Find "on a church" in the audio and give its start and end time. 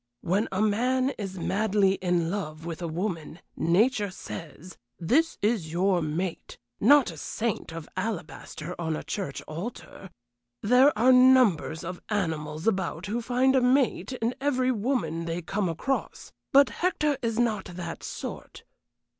8.81-9.43